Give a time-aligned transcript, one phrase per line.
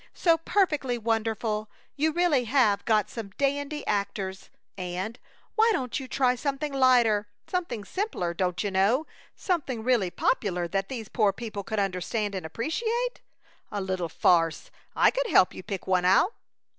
[0.15, 1.69] So perfectly wonderful!
[1.95, 5.19] You really have got some dandy actors!" And,
[5.53, 9.05] "Why don't you try something lighter something simpler, don't you know.
[9.35, 13.21] Something really popular that these poor people could understand and appreciate?
[13.71, 14.71] A little farce!
[14.95, 16.33] I could help you pick one out!"